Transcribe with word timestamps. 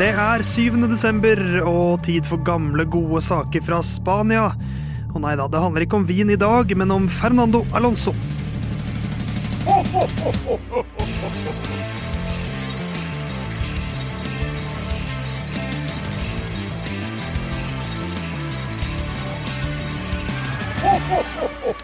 Det 0.00 0.14
er 0.16 0.40
7. 0.40 0.78
desember 0.88 1.36
og 1.68 1.98
tid 2.06 2.24
for 2.24 2.40
gamle, 2.40 2.86
gode 2.88 3.20
saker 3.20 3.60
fra 3.60 3.82
Spania. 3.84 4.46
Og 5.12 5.18
nei 5.20 5.34
da, 5.36 5.44
det 5.44 5.60
handler 5.60 5.84
ikke 5.84 5.98
om 5.98 6.06
vin 6.08 6.32
i 6.32 6.38
dag, 6.40 6.72
men 6.72 6.94
om 6.94 7.08
Fernando 7.12 7.60
Alonso. 7.76 8.14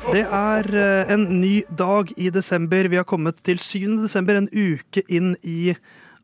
Det 0.09 0.25
er 0.25 0.73
eh, 0.73 1.13
en 1.13 1.29
ny 1.43 1.53
dag 1.69 2.17
i 2.17 2.33
desember. 2.33 2.89
Vi 2.89 2.97
har 2.97 3.05
kommet 3.05 3.45
til 3.45 3.61
7. 3.61 4.01
desember, 4.07 4.41
en 4.41 4.49
uke 4.57 5.05
inn 5.05 5.35
i 5.45 5.77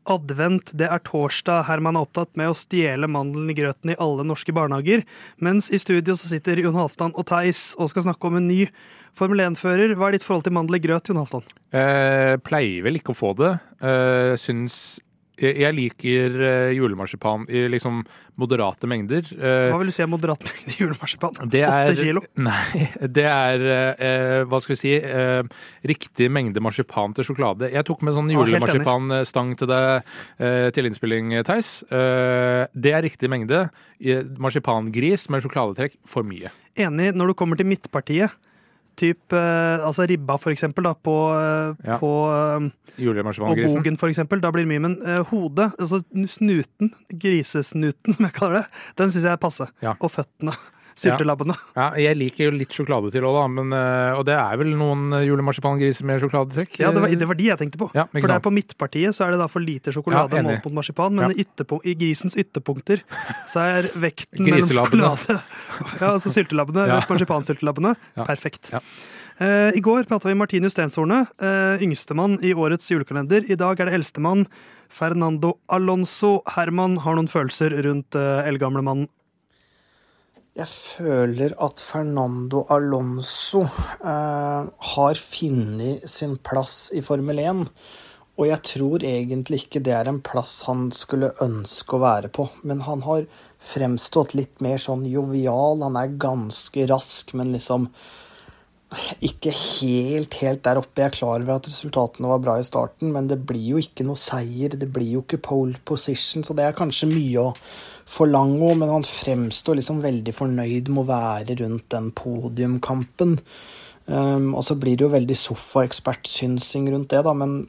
advent. 0.09 0.73
Det 0.77 0.87
er 0.89 1.03
torsdag. 1.05 1.65
Herman 1.67 1.97
er 1.97 2.07
opptatt 2.07 2.33
med 2.39 2.51
å 2.51 2.57
stjele 2.57 3.09
mandelen 3.11 3.51
i 3.51 3.57
grøten 3.57 3.93
i 3.93 3.99
alle 4.01 4.25
norske 4.27 4.55
barnehager. 4.55 5.05
Mens 5.43 5.69
i 5.73 5.79
studio 5.81 6.17
så 6.19 6.31
sitter 6.31 6.61
Jon 6.63 6.77
Halvdan 6.77 7.15
og 7.15 7.27
Theis 7.29 7.71
og 7.77 7.91
skal 7.91 8.07
snakke 8.07 8.29
om 8.29 8.39
en 8.39 8.49
ny 8.49 8.67
Formel 9.13 9.43
1-fører. 9.45 9.93
Hva 9.93 10.09
er 10.09 10.17
ditt 10.17 10.25
forhold 10.25 10.47
til 10.47 10.55
mandel 10.57 10.79
i 10.79 10.83
grøt, 10.83 11.09
Jon 11.09 11.21
Halvdan? 11.21 11.43
Eh, 11.77 12.35
pleier 12.41 12.85
vel 12.85 12.97
ikke 12.97 13.13
å 13.13 13.17
få 13.19 13.35
det. 13.37 13.51
Eh, 13.85 14.33
syns 14.41 14.97
jeg, 15.43 15.57
jeg 15.61 15.75
liker 15.77 16.37
eh, 16.47 16.71
julemarsipan 16.77 17.43
i 17.51 17.65
liksom 17.71 18.01
moderate 18.41 18.87
mengder. 18.89 19.27
Eh, 19.35 19.67
Hva 19.69 19.77
vil 19.81 19.91
du 19.91 19.93
si 19.95 20.01
er 20.05 20.09
moderat 20.09 20.41
mengde 20.47 20.75
julemarsipan? 20.79 21.37
det 21.53 21.63
Åtte 21.67 21.95
kilo? 21.99 22.23
Nei, 22.41 22.87
det 23.13 23.25
er 23.29 23.65
eh, 23.69 24.39
hva 24.49 24.61
skal 24.63 24.73
vi 24.73 24.79
si 24.81 24.93
eh, 24.97 25.43
riktig 25.89 26.29
mengde 26.33 26.63
marsipan 26.63 27.13
til 27.17 27.27
sjokolade. 27.27 27.69
Jeg 27.73 27.85
tok 27.87 28.01
med 28.07 28.17
sånn 28.17 28.31
julemarsipanstang 28.33 29.53
til 29.59 29.69
deg 29.69 30.15
eh, 30.39 30.69
til 30.73 30.89
innspilling, 30.89 31.35
Theis. 31.45 31.75
Eh, 31.91 32.63
det 32.73 32.95
er 32.97 33.05
riktig 33.05 33.29
mengde. 33.31 33.65
Marsipangris 34.41 35.29
med 35.31 35.43
sjokoladetrekk 35.45 35.99
for 36.09 36.25
mye. 36.27 36.51
Enig 36.79 37.11
når 37.15 37.31
du 37.31 37.37
kommer 37.37 37.59
til 37.59 37.69
midtpartiet. 37.69 38.33
Typ 38.99 39.33
eh, 39.33 39.85
altså 39.87 40.05
ribba, 40.09 40.35
for 40.37 40.53
eksempel, 40.53 40.85
da, 40.85 40.93
på, 40.93 41.15
eh, 41.37 41.87
Ja. 41.87 41.97
på 41.97 42.11
eh, 42.29 42.69
og 43.39 43.57
bogen, 43.57 43.97
for 43.97 44.07
eksempel. 44.07 44.41
Da 44.43 44.51
blir 44.53 44.67
det 44.67 44.71
mye. 44.73 44.83
Men 44.83 44.97
uh, 45.01 45.23
hodet, 45.31 45.71
altså 45.79 46.03
snuten, 46.29 46.93
grisesnuten, 47.09 48.13
som 48.15 48.27
jeg 48.27 48.33
kaller 48.37 48.61
det, 48.61 48.65
den 48.97 49.11
syns 49.11 49.25
jeg 49.25 49.33
er 49.33 49.41
passe. 49.41 49.67
Ja. 49.81 49.95
Og 49.99 50.11
føttene. 50.13 50.53
Syltelabbene. 50.99 51.55
Ja, 51.75 51.87
jeg 51.99 52.17
liker 52.19 52.47
jo 52.47 52.53
litt 52.55 52.73
sjokolade 52.75 53.11
til 53.13 53.25
òg, 53.27 53.37
da. 53.39 53.45
Men, 53.51 53.73
eh, 53.77 54.17
og 54.17 54.25
det 54.27 54.35
er 54.37 54.59
vel 54.61 54.73
noen 54.77 55.15
julemarsipangriser 55.23 56.05
med 56.09 56.21
sjokoladetrekk? 56.23 56.77
Ja, 56.81 56.91
det 56.95 57.01
var, 57.03 57.15
det 57.23 57.29
var 57.29 57.39
de 57.39 57.49
jeg 57.49 57.61
tenkte 57.61 57.81
på. 57.81 57.89
Ja, 57.97 58.05
for 58.11 58.27
det 58.29 58.37
er 58.37 58.45
på 58.45 58.53
midtpartiet 58.53 59.17
så 59.17 59.27
er 59.27 59.35
det 59.35 59.41
da 59.43 59.47
for 59.51 59.63
lite 59.63 59.93
sjokolade 59.95 60.37
Ja, 60.37 60.45
målt 60.45 60.67
mot 60.67 60.77
marsipan, 60.81 61.15
men 61.17 61.33
Ja. 61.33 61.43
i 61.43 61.91
i 61.93 61.95
grisens 61.95 62.35
ytterpunkter 62.37 63.01
så 63.49 63.59
er 63.63 63.89
vekten 63.97 64.45
mellom 64.45 64.69
sjokolade 64.69 65.39
Ja, 66.01 66.13
altså 66.13 66.29
syltelabbene, 66.33 66.87
Ja. 66.87 67.01
marsipansyltelabbene. 67.09 67.95
Ja. 68.17 68.25
Perfekt. 68.25 68.69
Ja. 68.71 68.79
Eh, 69.41 69.71
I 69.75 69.81
går 69.81 70.05
prata 70.05 70.29
vi 70.29 70.35
Martinus 70.37 70.75
Stenshorne, 70.75 71.23
uh, 71.41 71.81
yngstemann 71.81 72.37
i 72.45 72.53
årets 72.53 72.91
julekalender. 72.91 73.43
I 73.49 73.57
dag 73.57 73.79
er 73.79 73.89
det 73.89 73.95
eldstemann, 73.97 74.45
Fernando 74.93 75.55
Alonso. 75.73 76.41
Herman 76.53 76.99
har 77.01 77.17
noen 77.17 77.29
følelser 77.31 77.73
rundt 77.83 78.13
uh, 78.19 78.43
eldgamle 78.45 78.83
mannen. 78.85 79.09
Jeg 80.53 80.69
føler 80.69 81.55
at 81.65 81.79
Fernando 81.81 82.59
Alonso 82.69 83.63
eh, 83.65 84.65
har 84.93 85.17
funnet 85.17 86.03
sin 86.05 86.35
plass 86.45 86.91
i 86.93 87.01
Formel 87.01 87.41
1. 87.41 87.63
Og 88.37 88.45
jeg 88.45 88.61
tror 88.69 89.05
egentlig 89.09 89.63
ikke 89.63 89.81
det 89.81 89.95
er 89.97 90.11
en 90.11 90.19
plass 90.21 90.59
han 90.67 90.91
skulle 90.93 91.31
ønske 91.41 91.97
å 91.97 92.03
være 92.03 92.29
på. 92.37 92.45
Men 92.69 92.85
han 92.85 93.01
har 93.07 93.25
fremstått 93.65 94.35
litt 94.37 94.61
mer 94.61 94.77
sånn 94.77 95.07
jovial. 95.09 95.81
Han 95.87 95.97
er 95.97 96.13
ganske 96.21 96.85
rask, 96.91 97.33
men 97.33 97.49
liksom 97.57 97.89
ikke 99.23 99.53
helt, 99.53 100.35
helt 100.41 100.63
der 100.65 100.79
oppe. 100.81 101.01
Jeg 101.01 101.11
er 101.11 101.15
klar 101.17 101.37
over 101.37 101.55
at 101.55 101.69
resultatene 101.69 102.29
var 102.31 102.41
bra 102.43 102.57
i 102.59 102.67
starten, 102.67 103.13
men 103.15 103.29
det 103.31 103.41
blir 103.47 103.73
jo 103.73 103.81
ikke 103.81 104.05
noe 104.07 104.19
seier. 104.19 104.75
Det 104.79 104.89
blir 104.93 105.17
jo 105.17 105.23
ikke 105.25 105.41
pole 105.45 105.79
position, 105.85 106.45
så 106.45 106.55
det 106.57 106.67
er 106.67 106.77
kanskje 106.77 107.11
mye 107.11 107.47
å 107.47 107.53
forlange 108.13 108.73
men 108.75 108.91
han 108.91 109.05
fremstår 109.07 109.79
liksom 109.79 110.01
veldig 110.03 110.33
fornøyd 110.35 110.91
med 110.91 111.03
å 111.05 111.09
være 111.09 111.57
rundt 111.63 111.87
den 111.93 112.11
podiumkampen. 112.15 113.37
Um, 114.05 114.51
og 114.51 114.65
så 114.67 114.75
blir 114.75 114.97
det 114.99 115.05
jo 115.05 115.13
veldig 115.13 115.37
sofaekspertsynsing 115.39 116.89
rundt 116.91 117.13
det, 117.13 117.21
da, 117.23 117.31
men 117.37 117.61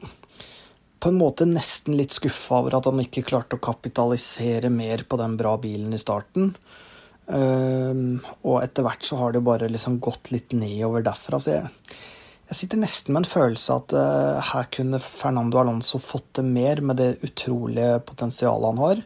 på 0.99 1.11
en 1.11 1.19
måte 1.19 1.47
nesten 1.47 1.95
litt 1.95 2.15
skuffa 2.15 2.59
over 2.59 2.75
at 2.77 2.89
han 2.89 2.99
ikke 3.03 3.23
klarte 3.29 3.59
å 3.59 3.63
kapitalisere 3.63 4.71
mer 4.73 5.05
på 5.07 5.19
den 5.21 5.37
bra 5.39 5.55
bilen 5.61 5.93
i 5.95 6.01
starten. 6.01 6.55
Um, 7.25 8.19
og 8.45 8.59
etter 8.61 8.85
hvert 8.85 9.05
så 9.05 9.17
har 9.17 9.33
det 9.33 9.41
bare 9.45 9.69
liksom 9.71 9.97
gått 10.03 10.29
litt 10.33 10.53
nedover 10.53 11.05
derfra. 11.05 11.39
Så 11.41 11.55
jeg, 11.55 11.71
jeg 12.45 12.59
sitter 12.59 12.81
nesten 12.81 13.15
med 13.15 13.23
en 13.23 13.31
følelse 13.31 13.77
at 13.79 13.93
eh, 13.97 14.49
her 14.51 14.67
kunne 14.73 15.01
Fernando 15.01 15.57
Alonso 15.57 15.97
fått 15.97 16.35
det 16.37 16.43
mer 16.45 16.81
med 16.85 16.99
det 17.01 17.15
utrolige 17.25 17.97
potensialet 18.05 18.69
han 18.69 18.83
har. 18.83 19.01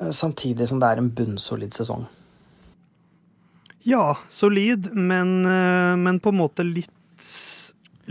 eh, 0.00 0.10
samtidig 0.10 0.68
som 0.70 0.80
det 0.80 0.88
er 0.88 1.02
en 1.02 1.12
bunnsolid 1.12 1.76
sesong. 1.76 2.06
Ja, 3.86 4.16
solid, 4.32 4.88
men, 4.94 5.44
eh, 5.44 5.96
men 6.00 6.20
på 6.20 6.32
en 6.32 6.40
måte 6.40 6.64
litt, 6.64 6.90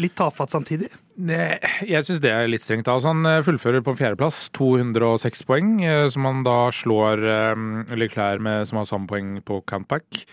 litt 0.02 0.16
tafatt 0.18 0.52
samtidig. 0.54 0.90
Ne, 1.16 1.58
Jeg 1.88 2.04
syns 2.06 2.22
det 2.24 2.32
er 2.34 2.50
litt 2.52 2.66
strengt. 2.66 2.90
Altså, 2.92 3.14
han 3.14 3.26
eh, 3.30 3.44
fullfører 3.46 3.84
på 3.86 3.96
fjerdeplass, 4.00 4.50
206 4.58 5.46
poeng, 5.48 5.78
eh, 5.86 6.08
som 6.12 6.28
han 6.28 6.44
da 6.48 6.58
slår 6.76 7.24
eh, 7.24 7.64
Leclerc 7.96 8.44
med, 8.44 8.68
som 8.70 8.82
har 8.82 8.90
samme 8.90 9.10
poeng 9.12 9.38
på 9.46 9.62
comeback. 9.70 10.26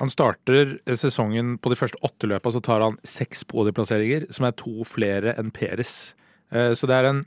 Han 0.00 0.12
starter 0.12 0.76
sesongen 0.92 1.56
på 1.62 1.72
de 1.72 1.78
første 1.78 2.00
åtte 2.04 2.28
løpene, 2.28 2.52
så 2.52 2.60
tar 2.64 2.84
han 2.84 2.98
seks 3.06 3.46
podieplasseringer, 3.48 4.26
som 4.34 4.48
er 4.48 4.58
to 4.58 4.84
flere 4.84 5.32
enn 5.40 5.48
Peres. 5.56 6.12
Så 6.52 6.86
det 6.86 6.94
er 6.94 7.08
en 7.08 7.22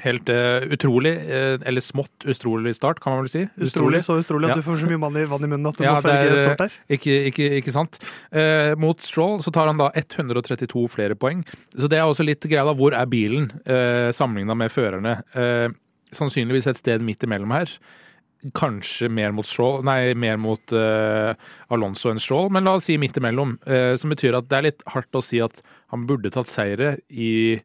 helt 0.00 0.30
uh, 0.32 0.64
utrolig, 0.72 1.12
uh, 1.28 1.58
eller 1.68 1.84
smått 1.84 2.24
utrolig 2.24 2.72
start, 2.78 3.02
kan 3.04 3.12
man 3.12 3.26
vel 3.26 3.32
si. 3.34 3.42
Utrolig, 3.60 4.00
så 4.06 4.16
utrolig 4.22 4.48
at 4.48 4.54
Ja. 4.56 4.60
du 4.62 4.64
får 4.64 4.80
så 4.80 4.88
mye 4.88 5.00
vann 5.02 5.18
i, 5.20 5.26
vann 5.28 5.44
i 5.44 5.50
munnen 5.50 5.68
at 5.68 5.76
du 5.76 5.84
Ja, 5.84 5.92
må 5.98 6.00
svelge 6.00 6.38
stort 6.40 6.62
der. 6.64 6.72
Ikke, 6.96 7.18
ikke, 7.28 7.50
ikke 7.60 7.74
sant. 7.74 7.98
Uh, 8.32 8.72
mot 8.80 9.00
Stroll 9.04 9.42
så 9.44 9.52
tar 9.52 9.68
han 9.68 9.76
da 9.80 9.90
132 9.94 10.86
flere 10.88 11.14
poeng. 11.14 11.44
Så 11.76 11.90
det 11.92 12.00
er 12.00 12.08
også 12.08 12.24
litt 12.24 12.40
greia 12.48 12.64
da. 12.64 12.72
Hvor 12.78 12.96
er 12.96 13.06
bilen 13.12 13.50
uh, 13.68 14.08
sammenligna 14.16 14.56
med 14.56 14.72
førerne? 14.72 15.18
Eh, 15.36 15.68
sannsynligvis 16.16 16.66
et 16.72 16.80
sted 16.80 17.04
midt 17.04 17.22
imellom 17.24 17.52
her. 17.52 17.70
Kanskje 18.58 19.06
mer 19.12 19.30
mot 19.30 19.46
Stroll, 19.46 19.84
nei, 19.86 20.14
mer 20.18 20.36
mot 20.40 20.72
eh, 20.74 21.30
Alonso 21.70 22.10
enn 22.10 22.18
Stroll, 22.18 22.48
men 22.50 22.66
la 22.66 22.74
oss 22.74 22.88
si 22.90 22.96
midt 22.98 23.16
imellom. 23.20 23.54
Eh, 23.70 23.92
som 24.00 24.10
betyr 24.10 24.34
at 24.34 24.48
det 24.50 24.56
er 24.58 24.66
litt 24.66 24.82
hardt 24.90 25.14
å 25.14 25.22
si 25.22 25.38
at 25.44 25.60
han 25.94 26.08
burde 26.08 26.32
tatt 26.34 26.50
seire 26.50 26.96
i 27.08 27.30
eh, 27.54 27.62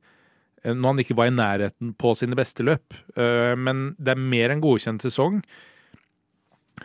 når 0.76 0.94
han 0.94 1.02
ikke 1.04 1.18
var 1.18 1.30
i 1.32 1.36
nærheten 1.36 1.94
på 2.00 2.14
sine 2.18 2.38
beste 2.38 2.66
løp. 2.66 2.96
Eh, 3.16 3.56
Men 3.56 3.96
det 4.00 4.16
er 4.16 4.22
mer 4.22 4.54
enn 4.54 4.64
godkjent 4.64 5.06
sesong. 5.06 5.42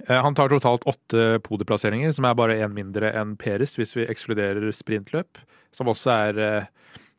Eh, 0.09 0.21
Han 0.23 0.35
tar 0.35 0.49
totalt 0.49 0.87
åtte 0.89 1.39
podieplasseringer, 1.45 2.13
som 2.13 2.25
er 2.25 2.35
bare 2.39 2.61
én 2.63 2.73
mindre 2.75 3.13
enn 3.13 3.37
Peres, 3.37 3.77
hvis 3.77 3.95
vi 3.97 4.07
ekskluderer 4.07 4.73
sprintløp. 4.73 5.41
Som 5.73 5.89
også 5.93 6.13
er 6.29 6.39
eh, 6.39 6.67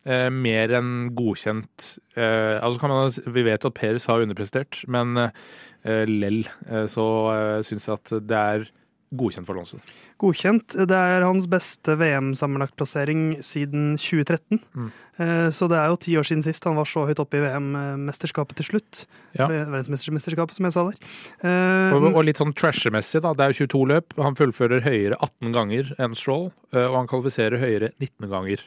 eh, 0.06 0.30
mer 0.30 0.74
enn 0.80 1.12
godkjent. 1.18 1.98
Eh, 2.15 2.60
altså 2.62 2.88
man, 2.89 3.12
vi 3.33 3.44
vet 3.44 3.66
at 3.66 3.74
Peres 3.77 4.06
har 4.09 4.21
underprestert, 4.25 4.83
men 4.88 5.18
eh, 5.18 6.06
lell 6.09 6.44
eh, 6.69 6.86
så 6.92 7.07
eh, 7.33 7.59
syns 7.66 7.88
jeg 7.89 8.00
at 8.00 8.16
det 8.30 8.39
er 8.39 8.68
godkjent 9.13 9.45
for 9.48 9.56
Alonso. 9.57 9.77
Godkjent. 10.21 10.75
Det 10.89 10.98
er 10.98 11.25
hans 11.25 11.45
beste 11.51 11.95
VM-sammenlagtplassering 12.00 13.42
siden 13.45 13.95
2013. 13.98 14.60
Mm. 14.75 14.92
Eh, 15.19 15.50
Så 15.54 15.68
det 15.69 15.77
er 15.77 15.88
jo 15.92 15.98
ti 16.01 16.15
år 16.18 16.25
siden 16.25 16.44
sist 16.44 16.63
han 16.65 16.75
var 16.75 16.86
så 16.89 17.06
høyt 17.07 17.19
oppe 17.21 17.38
i 17.38 17.44
VM-mesterskapet 17.44 18.57
til 18.57 18.65
slutt. 18.71 19.04
Ja. 19.38 19.48
Verdensmesterskapet, 19.48 20.57
som 20.57 20.65
jeg 20.65 20.74
sa 20.75 20.86
der. 20.89 20.98
Eh, 21.45 21.94
Og, 21.95 22.10
og 22.15 22.24
litt 22.25 22.42
sånn 22.42 22.54
trasher-messig, 22.57 23.21
da. 23.21 23.33
Det 23.38 23.45
er 23.45 23.54
jo 23.54 23.68
22 23.68 23.86
løp. 23.94 24.18
Han 24.18 24.36
fullfører 24.39 24.83
høyere 24.86 25.18
18 25.19 25.54
ganger 25.54 25.94
enn 26.00 26.18
Stroll, 26.18 26.51
eh, 26.74 26.86
og 26.88 26.98
han 27.01 27.07
kvalifiserer 27.12 27.62
høyere 27.62 27.92
19 28.00 28.30
ganger. 28.33 28.66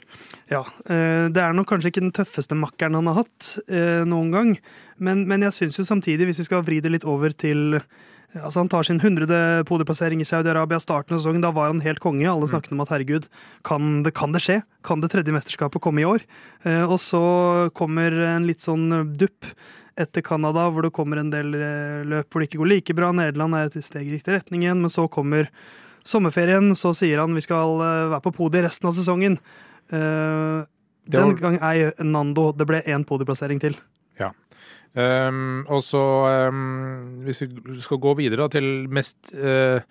Ja, 0.50 0.62
Det 0.86 1.42
er 1.42 1.52
nok 1.52 1.66
kanskje 1.68 1.90
ikke 1.90 2.04
den 2.04 2.14
tøffeste 2.14 2.54
makkeren 2.54 2.94
han 2.94 3.06
har 3.10 3.24
hatt 3.24 3.56
noen 4.06 4.30
gang, 4.30 4.52
men, 4.98 5.26
men 5.28 5.42
jeg 5.42 5.52
syns 5.52 5.78
jo 5.80 5.84
samtidig, 5.84 6.26
hvis 6.28 6.38
vi 6.38 6.46
skal 6.46 6.62
vri 6.62 6.78
det 6.80 6.92
litt 6.92 7.04
over 7.04 7.34
til 7.34 7.80
Altså 8.34 8.60
Han 8.60 8.68
tar 8.68 8.84
sin 8.84 9.00
hundrede 9.00 9.64
podieplassering 9.68 10.20
i 10.20 10.26
Saudi-Arabia. 10.28 10.80
Starten 10.82 11.16
av 11.16 11.22
sesongen, 11.22 11.44
da 11.44 11.52
var 11.54 11.70
han 11.70 11.80
helt 11.84 12.02
konge. 12.02 12.26
Alle 12.28 12.48
snakket 12.50 12.74
om 12.74 12.82
at 12.84 12.92
herregud, 12.92 13.28
kan 13.64 14.02
det, 14.04 14.12
kan 14.18 14.34
det 14.34 14.42
skje? 14.44 14.60
Kan 14.86 15.00
det 15.00 15.12
tredje 15.14 15.34
mesterskapet 15.34 15.82
komme 15.84 16.02
i 16.02 16.08
år? 16.08 16.26
Eh, 16.66 16.84
og 16.84 16.98
så 17.00 17.22
kommer 17.76 18.12
en 18.34 18.46
litt 18.48 18.64
sånn 18.64 19.14
dupp 19.16 19.48
etter 19.96 20.24
Canada, 20.26 20.66
hvor 20.68 20.84
det 20.84 20.92
kommer 20.96 21.22
en 21.22 21.32
del 21.32 21.54
eh, 21.56 22.04
løp 22.04 22.28
hvor 22.28 22.42
det 22.42 22.50
ikke 22.50 22.60
går 22.60 22.72
like 22.74 22.96
bra. 22.98 23.12
Nederland 23.16 23.56
er 23.56 23.70
et 23.70 23.86
steg 23.86 24.10
i 24.10 24.16
riktig 24.18 24.36
retning 24.36 24.66
igjen, 24.66 24.82
men 24.84 24.92
så 24.92 25.06
kommer 25.08 25.48
sommerferien. 26.04 26.74
Så 26.76 26.92
sier 26.98 27.22
han 27.22 27.36
vi 27.36 27.44
skal 27.46 27.80
eh, 27.80 28.06
være 28.12 28.24
på 28.26 28.36
podiet 28.42 28.68
resten 28.68 28.90
av 28.90 28.96
sesongen. 28.98 29.40
Den 29.86 31.36
gang 31.38 31.60
ei 31.62 31.92
Nando. 32.02 32.50
Det 32.50 32.66
ble 32.66 32.82
én 32.90 33.06
podieplassering 33.06 33.62
til. 33.62 33.76
Um, 34.96 35.66
og 35.68 35.82
så, 35.84 36.02
um, 36.48 37.24
hvis 37.26 37.42
vi 37.44 37.80
skal 37.84 37.98
gå 38.00 38.14
videre 38.16 38.46
da, 38.46 38.52
til 38.56 38.86
mest 38.88 39.34
uh, 39.36 39.82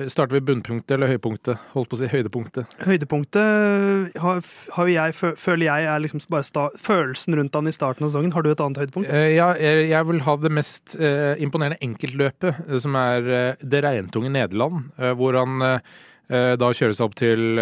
Starter 0.00 0.38
vi 0.38 0.40
bunnpunktet 0.46 0.94
eller 0.94 1.10
høypunktet? 1.10 1.58
Holdt 1.74 1.90
på 1.90 1.96
å 1.96 1.98
si 1.98 2.08
høydepunktet. 2.08 2.70
Høydepunktet 2.86 4.14
har, 4.22 4.38
har 4.76 4.88
jeg, 4.88 5.16
føler 5.36 5.66
jeg 5.66 5.88
er 5.92 6.00
liksom 6.00 6.22
bare 6.32 6.46
sta, 6.46 6.68
følelsen 6.80 7.36
rundt 7.36 7.58
han 7.58 7.68
i 7.68 7.74
starten 7.74 8.06
av 8.06 8.12
sesongen. 8.12 8.32
Har 8.32 8.46
du 8.46 8.52
et 8.52 8.62
annet 8.64 8.80
høydepunkt? 8.80 9.10
Uh, 9.10 9.26
ja, 9.34 9.50
jeg, 9.60 9.88
jeg, 9.90 10.08
vil 10.08 10.22
ha 10.24 10.36
det 10.40 10.52
mest 10.56 10.94
uh, 11.02 11.34
imponerende 11.42 11.82
enkeltløpet, 11.84 12.62
som 12.86 12.96
er 13.02 13.58
det 13.60 13.82
regntunge 13.84 14.32
Nederland. 14.32 14.88
hvor 15.18 15.36
han 15.36 15.82
da 16.30 16.68
kjører 16.70 16.94
seg 16.94 17.08
opp 17.08 17.16
til 17.18 17.58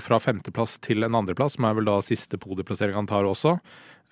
fra 0.00 0.16
femteplass 0.24 0.78
til 0.80 1.04
en 1.04 1.18
andreplass, 1.18 1.58
som 1.58 1.66
er 1.68 1.74
vel 1.76 1.84
da 1.84 1.98
siste 2.00 2.40
podieplassering 2.40 2.96
han 2.96 3.08
tar 3.10 3.28
også. 3.28 3.58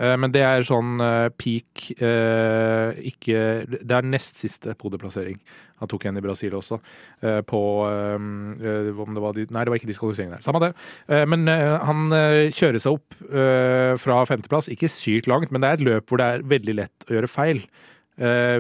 Eh, 0.03 0.15
men 0.19 0.33
det 0.35 0.43
er 0.43 0.65
sånn 0.67 0.99
eh, 1.03 1.29
peak 1.39 1.85
eh, 2.03 2.97
ikke 3.13 3.39
Det 3.71 3.95
er 3.95 4.09
nest 4.09 4.41
siste 4.43 4.75
podieplassering. 4.79 5.39
Han 5.83 5.91
tok 5.91 6.07
en 6.09 6.19
i 6.19 6.23
Brasil 6.25 6.55
også. 6.57 6.79
På 7.51 7.61
om 7.85 9.17
det 9.17 9.23
var 9.25 9.37
Nei, 9.37 9.65
det 9.67 9.73
var 9.73 9.77
ikke 9.77 9.89
diskvalifisering 9.91 10.31
der. 10.33 10.45
Samme 10.45 10.61
det. 10.63 10.71
Men 11.29 11.51
han 11.51 12.15
kjører 12.55 12.81
seg 12.81 12.95
opp 12.95 13.17
fra 14.01 14.21
femteplass. 14.31 14.71
Ikke 14.73 14.89
sykt 14.89 15.29
langt, 15.29 15.53
men 15.53 15.61
det 15.61 15.69
er 15.69 15.77
et 15.77 15.85
løp 15.91 16.09
hvor 16.09 16.23
det 16.23 16.31
er 16.31 16.47
veldig 16.55 16.77
lett 16.79 17.09
å 17.11 17.19
gjøre 17.19 17.29
feil. 17.29 17.61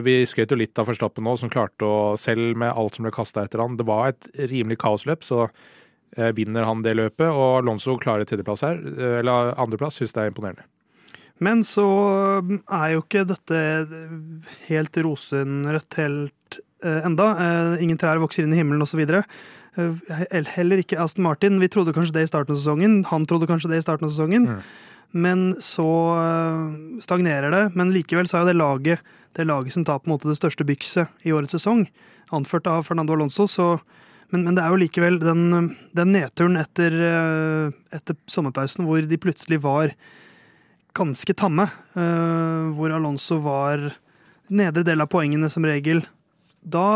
Vi 0.04 0.19
skrøt 0.28 0.52
jo 0.52 0.60
litt 0.60 0.82
av 0.82 0.90
Verstappen 0.90 1.25
nå, 1.25 1.38
som 1.40 1.54
klarte 1.54 1.86
å, 1.86 1.96
selv 2.20 2.58
med 2.60 2.75
alt 2.75 2.98
som 2.98 3.06
ble 3.06 3.14
kasta 3.14 3.46
etter 3.46 3.62
han 3.62 3.78
Det 3.81 3.88
var 3.88 4.12
et 4.12 4.28
rimelig 4.50 4.82
kaosløp, 4.82 5.25
så 5.25 5.46
vinner 6.36 6.69
han 6.69 6.84
det 6.84 6.98
løpet. 6.98 7.31
Og 7.31 7.62
Alonso 7.62 7.96
klarer 8.02 8.28
tredjeplass 8.28 8.66
her, 8.66 8.84
eller 9.22 9.54
andreplass, 9.54 10.02
syns 10.02 10.19
det 10.19 10.26
er 10.26 10.34
imponerende. 10.34 10.66
Men 11.42 11.64
så 11.66 11.84
um, 12.44 12.60
er 12.70 12.94
jo 12.94 13.02
ikke 13.02 13.25
dette 13.26 13.58
helt 14.69 14.98
rosenrødt 15.02 15.98
helt 15.98 16.58
uh, 16.84 17.00
enda. 17.02 17.28
Uh, 17.34 17.82
ingen 17.82 17.98
trær 17.98 18.22
vokser 18.22 18.46
inn 18.46 18.54
i 18.54 18.60
himmelen 18.60 18.84
osv. 18.84 19.02
Heller 19.75 20.82
ikke 20.82 21.00
Aston 21.02 21.26
Martin. 21.26 21.58
Vi 21.62 21.70
trodde 21.72 21.94
kanskje 21.96 22.20
det 22.20 22.28
i 22.28 22.31
starten 22.31 22.54
av 22.54 22.60
sesongen. 22.60 23.00
Han 23.10 23.26
trodde 23.26 23.50
kanskje 23.50 23.72
det 23.72 23.82
i 23.82 23.86
starten 23.86 24.06
av 24.06 24.14
sesongen. 24.14 24.46
Mm. 24.52 24.62
Men 25.25 25.42
så 25.62 25.88
stagnerer 27.02 27.50
det. 27.54 27.64
Men 27.78 27.90
likevel 27.94 28.31
så 28.31 28.38
er 28.38 28.44
jo 28.44 28.52
det 28.52 28.60
laget 28.60 29.12
det 29.34 29.48
laget 29.48 29.75
som 29.75 29.82
tar 29.82 29.98
på 29.98 30.06
en 30.06 30.14
måte 30.14 30.31
det 30.31 30.38
største 30.38 30.62
bykset 30.62 31.10
i 31.26 31.32
årets 31.34 31.56
sesong, 31.56 31.88
anført 32.31 32.69
av 32.70 32.84
Fernando 32.86 33.16
Alonso. 33.16 33.48
så 33.50 33.81
men, 34.31 34.44
men, 34.46 34.54
det 34.54 34.62
er 34.62 34.70
jo 34.70 34.78
likevel 34.78 35.19
den, 35.19 35.72
den 35.94 36.12
nedturen 36.14 36.54
etter, 36.58 36.94
etter 37.94 38.16
sommerpausen 38.31 38.86
hvor 38.86 39.02
de 39.02 39.19
plutselig 39.20 39.58
var 39.62 39.90
ganske 40.94 41.35
tamme, 41.37 41.67
uh, 41.96 42.70
hvor 42.76 42.94
Alonso 42.94 43.41
var 43.43 43.91
nedre 44.55 44.85
del 44.87 45.02
av 45.02 45.11
poengene 45.12 45.50
som 45.50 45.67
regel. 45.67 46.05
Da 46.64 46.87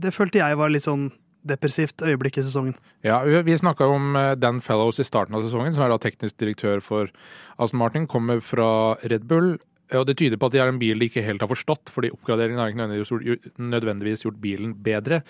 Det 0.00 0.14
følte 0.14 0.40
jeg 0.40 0.56
var 0.56 0.72
litt 0.72 0.86
sånn 0.86 1.10
depressivt 1.42 2.02
øyeblikk 2.06 2.38
i 2.38 2.44
sesongen. 2.46 2.76
Ja, 3.02 3.20
Vi 3.22 3.56
snakka 3.58 3.88
om 3.90 4.16
eh, 4.16 4.34
Dan 4.38 4.60
Fellows 4.62 5.00
i 5.02 5.04
starten 5.04 5.34
av 5.34 5.42
sesongen, 5.42 5.74
som 5.74 5.84
er 5.84 5.90
da 5.90 5.98
teknisk 5.98 6.38
direktør 6.38 6.80
for 6.80 7.10
Aston 7.58 7.80
Martin. 7.82 8.06
Kommer 8.06 8.40
fra 8.40 8.94
Red 9.02 9.26
Bull. 9.26 9.56
Og 9.92 10.06
Det 10.06 10.16
tyder 10.16 10.38
på 10.38 10.48
at 10.48 10.54
de 10.54 10.62
har 10.62 10.70
en 10.70 10.78
bil 10.80 10.98
de 10.98 11.10
ikke 11.10 11.24
helt 11.26 11.42
har 11.42 11.50
forstått, 11.50 11.90
fordi 11.92 12.12
oppgraderingen 12.14 12.62
har 12.62 12.70
ikke 12.70 13.50
nødvendigvis 13.58 14.24
gjort 14.24 14.40
bilen 14.40 14.72
bedre. 14.80 15.22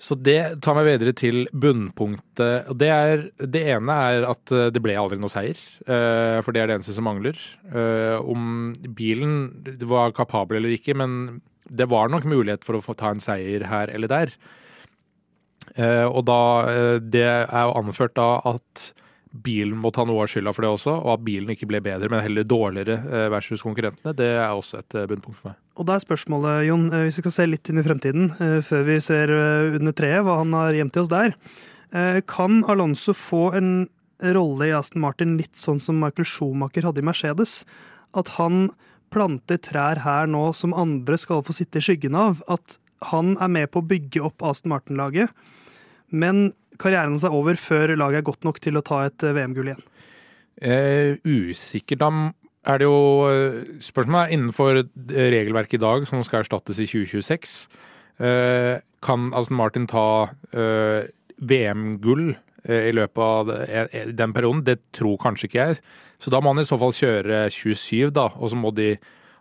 Så 0.00 0.16
det 0.18 0.58
tar 0.64 0.74
meg 0.76 0.88
videre 0.88 1.14
til 1.16 1.44
bunnpunktet. 1.54 2.68
og 2.70 2.78
det, 2.80 2.90
er, 2.90 3.22
det, 3.38 3.62
ene 3.76 3.98
er 4.10 4.26
at 4.26 4.52
eh, 4.52 4.70
det 4.74 4.82
ble 4.82 4.96
aldri 4.98 5.20
noe 5.22 5.32
seier. 5.32 5.60
Eh, 5.86 6.40
for 6.42 6.54
det 6.54 6.62
er 6.62 6.70
det 6.70 6.78
eneste 6.78 6.96
som 6.96 7.06
mangler. 7.06 7.38
Eh, 7.70 8.18
om 8.18 8.74
bilen 8.96 9.54
var 9.86 10.14
kapabel 10.16 10.58
eller 10.58 10.74
ikke, 10.74 10.96
men 10.98 11.38
det 11.70 11.88
var 11.92 12.10
nok 12.12 12.26
mulighet 12.28 12.66
for 12.66 12.76
å 12.76 12.84
få 12.84 12.96
ta 12.98 13.14
en 13.14 13.22
seier 13.24 13.64
her 13.70 13.92
eller 13.94 14.10
der. 14.10 14.36
Og 15.74 16.20
da 16.28 17.00
Det 17.00 17.24
er 17.24 17.62
jo 17.64 17.72
anført 17.80 18.12
da 18.14 18.36
at 18.46 18.82
bilen 19.34 19.78
må 19.80 19.90
ta 19.90 20.04
noe 20.06 20.22
av 20.22 20.30
skylda 20.30 20.54
for 20.54 20.62
det 20.62 20.72
også, 20.76 20.94
og 21.00 21.10
at 21.16 21.26
bilen 21.26 21.50
ikke 21.54 21.66
ble 21.66 21.82
bedre, 21.82 22.10
men 22.12 22.22
heller 22.22 22.46
dårligere 22.46 23.28
versus 23.34 23.64
konkurrentene, 23.64 24.14
det 24.14 24.30
er 24.36 24.46
også 24.54 24.84
et 24.84 24.98
bunnpunkt 25.10 25.40
for 25.40 25.50
meg. 25.50 25.60
Og 25.74 25.88
da 25.88 25.96
er 25.96 26.04
spørsmålet, 26.04 26.66
Jon, 26.68 26.86
eh, 26.92 27.04
hvis 27.06 27.18
vi 27.18 27.24
skal 27.24 27.34
se 27.34 27.46
litt 27.48 27.70
inn 27.70 27.80
i 27.80 27.86
fremtiden, 27.86 28.30
eh, 28.38 28.60
før 28.62 28.84
vi 28.86 28.98
ser 29.02 29.30
eh, 29.34 29.74
under 29.74 29.94
treet 29.96 30.22
hva 30.22 30.38
han 30.42 30.54
har 30.54 30.76
gjemt 30.76 30.94
til 30.94 31.04
oss 31.04 31.14
der, 31.14 31.38
kan 32.26 32.64
Alonso 32.66 33.12
få 33.14 33.52
en 33.54 33.68
rolle 34.34 34.66
i 34.66 34.72
Aston 34.74 34.98
Martin 35.04 35.36
litt 35.38 35.54
sånn 35.54 35.78
som 35.78 36.00
Michael 36.02 36.26
Schumacher 36.26 36.82
hadde 36.82 36.98
i 36.98 37.06
Mercedes? 37.06 37.52
At 38.18 38.32
han 38.34 38.72
planter 39.14 39.60
trær 39.62 40.00
her 40.02 40.26
nå 40.26 40.48
som 40.58 40.74
andre 40.74 41.14
skal 41.14 41.44
få 41.46 41.54
sitte 41.54 41.78
i 41.78 41.86
skyggen 41.86 42.16
av? 42.18 42.42
At 42.50 42.80
han 43.12 43.36
er 43.38 43.46
med 43.46 43.70
på 43.70 43.78
å 43.78 43.86
bygge 43.86 44.24
opp 44.26 44.42
Aston 44.42 44.74
Martin-laget, 44.74 45.30
men 46.10 46.48
karrieren 46.80 47.18
er 47.18 47.34
over 47.34 47.58
før 47.60 47.94
laget 47.98 48.22
er 48.22 48.28
godt 48.30 48.46
nok 48.46 48.60
til 48.62 48.78
å 48.78 48.84
ta 48.84 49.04
et 49.08 49.22
VM-gull 49.22 49.72
igjen? 49.72 49.84
Eh, 50.62 51.18
usikkert. 51.26 52.02
Da 52.02 52.10
er 52.72 52.80
det 52.80 52.88
jo 52.88 53.00
eh, 53.28 53.58
spørsmålet 53.82 54.34
innenfor 54.36 54.84
regelverket 55.10 55.78
i 55.78 55.84
dag, 55.84 56.06
som 56.08 56.22
skal 56.24 56.44
erstattes 56.44 56.80
i 56.80 56.88
2026. 56.88 57.58
Eh, 58.24 58.78
kan 59.04 59.28
Aston 59.36 59.58
Martin 59.58 59.88
ta 59.90 60.30
eh, 60.54 61.10
VM-gull 61.44 62.32
i 62.64 62.94
løpet 62.96 63.20
av 63.20 63.50
den 64.16 64.32
perioden? 64.32 64.62
Det 64.64 64.78
tror 64.96 65.18
kanskje 65.20 65.50
ikke 65.50 65.66
jeg. 65.66 65.80
Så 66.16 66.30
da 66.32 66.40
må 66.40 66.54
han 66.54 66.62
i 66.62 66.64
så 66.64 66.78
fall 66.80 66.94
kjøre 66.96 67.42
27, 67.52 68.08
da, 68.16 68.30
og 68.32 68.48
så 68.48 68.56
må 68.56 68.70
de, 68.72 68.94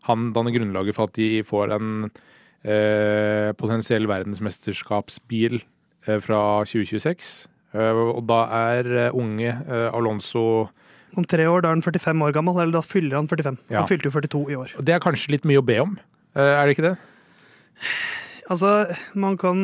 han 0.09 0.33
danne 0.35 0.51
grunnlaget 0.51 0.97
for 0.97 1.07
at 1.07 1.15
de 1.15 1.39
får 1.47 1.71
en 1.77 1.93
eh, 2.67 3.53
potensiell 3.55 4.09
verdensmesterskapsbil 4.11 5.61
eh, 5.61 5.67
fra 6.03 6.39
2026. 6.67 7.33
Eh, 7.73 8.01
og 8.13 8.23
da 8.29 8.43
er 8.73 9.11
unge 9.17 9.55
Alonso 9.93 10.69
om 11.17 11.25
tre 11.29 11.45
år, 11.45 11.61
da 11.61 11.69
er 11.69 11.77
han 11.77 11.85
45 11.85 12.25
år 12.25 12.33
gammel, 12.33 12.57
eller 12.57 12.79
da 12.79 12.81
fyller 12.85 13.19
han 13.19 13.29
45. 13.29 13.59
Ja. 13.69 13.81
Han 13.81 13.89
fylte 13.89 14.09
jo 14.09 14.15
42 14.15 14.43
i 14.49 14.57
år. 14.57 14.73
Det 14.81 14.95
er 14.95 15.03
kanskje 15.03 15.35
litt 15.35 15.45
mye 15.45 15.61
å 15.61 15.65
be 15.65 15.77
om, 15.83 15.97
eh, 16.35 16.41
er 16.41 16.65
det 16.65 16.77
ikke 16.77 16.87
det? 16.89 16.97
Altså, 18.51 18.69
man 19.15 19.37
kan 19.39 19.59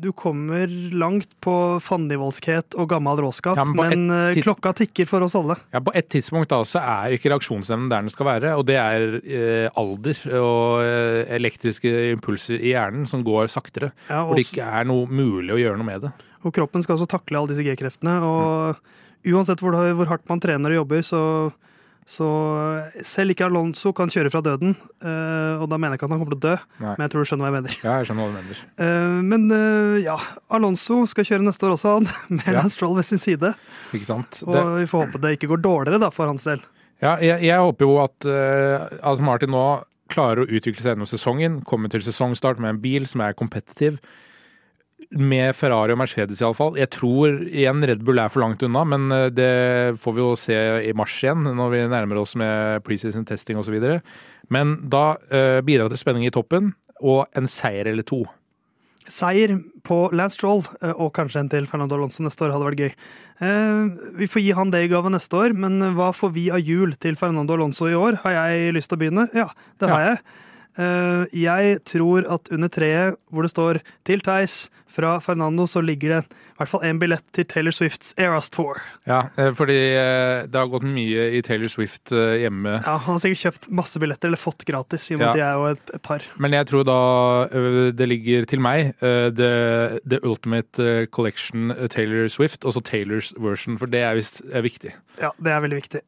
Du 0.00 0.08
kommer 0.16 0.70
langt 0.96 1.34
på 1.44 1.54
fandenivoldskhet 1.84 2.76
og 2.80 2.88
gammel 2.88 3.20
råskap, 3.24 3.58
ja, 3.58 3.66
men, 3.68 4.06
men 4.06 4.30
eh, 4.30 4.40
klokka 4.44 4.72
tikker 4.78 5.08
for 5.10 5.26
oss 5.26 5.36
alle. 5.38 5.58
Ja, 5.74 5.82
På 5.84 5.92
et 5.96 6.08
tidspunkt 6.12 6.52
da, 6.52 6.62
så 6.68 6.80
er 6.80 7.18
ikke 7.18 7.32
reaksjonsevnen 7.34 7.90
der 7.92 8.06
den 8.06 8.14
skal 8.14 8.30
være, 8.30 8.54
og 8.56 8.64
det 8.70 8.78
er 8.80 9.18
eh, 9.20 9.68
alder 9.78 10.22
og 10.38 10.80
eh, 10.86 11.20
elektriske 11.36 11.92
impulser 12.14 12.56
i 12.56 12.72
hjernen 12.72 13.04
som 13.10 13.24
går 13.26 13.52
saktere. 13.52 13.92
Ja, 14.08 14.24
hvor 14.24 14.38
det 14.38 14.48
ikke 14.48 14.64
er 14.64 14.88
noe 14.88 15.10
mulig 15.10 15.52
å 15.52 15.60
gjøre 15.60 15.80
noe 15.80 15.90
med 15.90 16.08
det. 16.08 16.16
Og 16.42 16.54
kroppen 16.56 16.82
skal 16.82 16.96
også 16.96 17.10
takle 17.10 17.38
alle 17.38 17.52
disse 17.52 17.66
G-kreftene. 17.66 18.18
og 18.26 18.80
mm 18.80 19.00
uansett 19.30 19.62
hvor, 19.62 19.76
hvor, 19.94 20.08
hardt 20.10 20.26
man 20.30 20.42
trener 20.42 20.74
og 20.74 20.82
jobber, 20.82 21.04
så, 21.06 21.22
så 22.08 22.28
selv 23.06 23.32
ikke 23.32 23.46
Alonso 23.46 23.92
kan 23.96 24.10
kjøre 24.12 24.32
fra 24.32 24.42
døden. 24.44 24.74
Uh, 25.04 25.62
og 25.62 25.68
da 25.70 25.78
mener 25.78 25.94
jeg 25.94 26.00
ikke 26.00 26.08
at 26.08 26.14
han 26.14 26.22
kommer 26.22 26.34
til 26.34 26.40
å 26.40 26.44
dø, 26.48 26.54
Nei. 26.82 26.94
men 26.96 27.04
jeg 27.04 27.12
tror 27.12 27.22
du 27.22 27.30
skjønner 27.30 27.46
hva 27.46 27.50
jeg 27.50 27.56
mener. 27.60 27.76
Ja, 27.84 27.94
jeg 28.00 28.08
skjønner 28.08 28.24
hva 28.24 28.32
du 28.32 28.38
mener. 28.40 28.64
Uh, 28.82 29.20
men 29.30 30.02
ja, 30.02 30.16
Alonso 30.52 31.02
skal 31.10 31.28
kjøre 31.28 31.46
neste 31.46 31.68
år 31.68 31.76
også, 31.76 31.96
han. 31.98 32.10
Med 32.40 32.58
ja. 32.58 32.66
Stroll 32.72 32.96
ved 32.98 33.08
sin 33.08 33.22
side. 33.22 33.54
Ikke 33.94 34.08
sant? 34.08 34.42
Og 34.48 34.56
det... 34.56 34.66
vi 34.82 34.90
får 34.90 35.06
håpe 35.06 35.22
det 35.22 35.36
ikke 35.38 35.52
går 35.54 35.62
dårligere 35.64 36.02
da, 36.02 36.10
for 36.14 36.30
hans 36.30 36.48
del. 36.48 36.64
Ja, 37.02 37.16
jeg, 37.18 37.42
jeg 37.48 37.58
håper 37.58 37.88
jo 37.88 37.96
at 38.02 38.28
uh, 38.30 39.24
Martin 39.26 39.54
nå 39.54 39.64
klarer 40.12 40.42
å 40.42 40.50
utvikle 40.50 40.82
seg 40.82 40.94
gjennom 40.94 41.08
sesongen, 41.08 41.62
komme 41.66 41.88
til 41.90 42.04
sesongstart 42.04 42.60
med 42.62 42.76
en 42.76 42.82
bil 42.82 43.08
som 43.10 43.24
er 43.24 43.36
kompetitiv 43.38 43.98
med 45.18 45.52
Ferrari 45.56 45.94
og 45.94 46.00
Mercedes 46.00 46.40
iallfall. 46.42 46.76
Jeg 46.80 46.90
tror 46.94 47.40
igjen 47.44 47.84
Red 47.88 48.04
Bull 48.06 48.20
er 48.22 48.32
for 48.32 48.44
langt 48.44 48.62
unna, 48.64 48.84
men 48.88 49.08
eh, 49.12 49.28
det 49.34 49.52
får 50.02 50.14
vi 50.16 50.22
jo 50.22 50.34
se 50.40 50.58
i 50.88 50.92
mars 50.96 51.16
igjen, 51.22 51.44
når 51.58 51.74
vi 51.74 51.82
nærmer 51.92 52.22
oss 52.22 52.36
med 52.38 52.84
preseason 52.86 53.26
testing 53.28 53.60
osv. 53.60 53.76
Men 54.52 54.76
da 54.92 55.16
uh, 55.32 55.60
bidrar 55.64 55.92
til 55.92 56.00
spenning 56.00 56.26
i 56.26 56.32
toppen, 56.34 56.72
og 57.00 57.26
en 57.38 57.48
seier 57.48 57.88
eller 57.88 58.04
to. 58.06 58.20
Seier 59.10 59.54
på 59.86 59.98
Lance 60.14 60.38
Stroll, 60.38 60.62
eh, 60.82 60.92
og 60.92 61.12
kanskje 61.16 61.42
en 61.42 61.50
til 61.52 61.66
Fernando 61.68 61.96
Alonso 61.98 62.24
neste 62.24 62.46
år, 62.46 62.54
hadde 62.54 62.68
vært 62.68 62.82
gøy. 62.82 62.92
Vi 64.20 64.28
får 64.30 64.44
gi 64.44 64.52
han 64.54 64.70
det 64.70 64.84
i 64.84 64.90
gave 64.92 65.10
neste 65.10 65.34
år, 65.38 65.56
men 65.58 65.80
hva 65.96 66.12
får 66.14 66.30
vi 66.36 66.46
av 66.54 66.62
jul 66.62 66.94
til 67.02 67.18
Fernando 67.18 67.56
Alonso 67.58 67.88
i 67.90 67.98
år? 67.98 68.20
Har 68.22 68.38
jeg 68.38 68.76
lyst 68.76 68.92
til 68.92 69.00
å 69.00 69.02
begynne? 69.02 69.26
Ja, 69.34 69.48
det 69.82 69.90
har 69.90 70.04
ja. 70.04 70.12
jeg. 70.12 70.42
Jeg 70.76 71.80
tror 71.84 72.24
at 72.32 72.48
under 72.52 72.70
treet 72.72 73.18
hvor 73.28 73.44
det 73.44 73.52
står 73.52 73.82
'Til 74.04 74.22
Theis', 74.24 74.70
fra 74.92 75.20
Fernando 75.20 75.66
så 75.66 75.80
ligger 75.80 76.12
det 76.12 76.20
i 76.52 76.60
hvert 76.60 76.70
fall 76.70 76.84
én 76.86 76.98
billett 77.00 77.24
til 77.34 77.46
Taylor 77.48 77.74
Swifts 77.74 78.12
Eras 78.20 78.50
Tour. 78.52 78.78
Ja, 79.08 79.24
eh, 79.40 79.50
fordi 79.56 79.78
eh, 79.96 80.44
det 80.46 80.58
har 80.58 80.68
gått 80.70 80.84
mye 80.86 81.30
i 81.38 81.40
Taylor 81.44 81.72
Swift 81.72 82.12
eh, 82.12 82.42
hjemme. 82.44 82.76
Ja, 82.84 82.98
Han 83.06 83.16
har 83.16 83.22
sikkert 83.24 83.42
kjøpt 83.46 83.68
masse 83.80 84.02
billetter, 84.02 84.30
eller 84.30 84.40
fått 84.40 84.66
gratis, 84.68 85.08
i 85.10 85.16
og 85.16 85.22
med 85.22 85.26
ja. 85.26 85.32
at 85.32 85.40
de 85.40 85.44
er 85.48 85.56
jo 85.56 85.72
et, 85.72 86.04
par. 86.04 86.28
Men 86.36 86.56
jeg 86.58 86.68
tror 86.70 86.86
da 86.86 86.98
det 87.96 88.08
ligger 88.10 88.46
til 88.48 88.62
meg 88.62 88.92
The, 89.00 89.50
the 90.04 90.20
Ultimate 90.22 91.06
Collection 91.14 91.72
Taylor 91.90 92.28
Swift, 92.32 92.66
også 92.68 92.84
Taylors 92.84 93.32
version, 93.40 93.78
for 93.80 93.90
det 93.90 94.04
er 94.04 94.18
visst 94.18 94.42
viktig. 94.44 94.92
Ja, 95.22 95.32
det 95.38 95.52
er 95.52 95.62
veldig 95.64 95.78
viktig. 95.78 96.02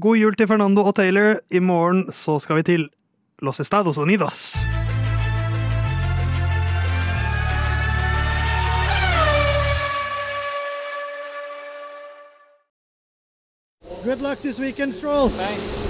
God 0.00 0.20
jul 0.20 0.36
til 0.38 0.50
Fernando 0.50 0.84
og 0.86 0.94
Taylor. 1.00 1.40
I 1.50 1.62
morgen 1.64 2.06
så 2.14 2.38
skal 2.42 2.60
vi 2.60 2.68
til 2.68 2.88
Los 3.38 3.60
Estados 3.60 3.96
Unidos. 3.96 4.60
Good 14.04 14.20
luck 14.20 14.42
this 14.42 14.58
weekend, 14.58 14.94
Stroll. 14.94 15.30
Thanks. 15.30 15.83